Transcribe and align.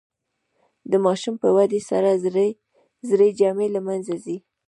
د 0.91 0.93
ماشوم 1.05 1.35
په 1.43 1.47
ودې 1.55 1.81
سره 1.89 2.09
زړې 3.11 3.29
جامې 3.39 3.67
له 3.75 3.81
منځه 3.87 4.15
ځي. 4.23 4.37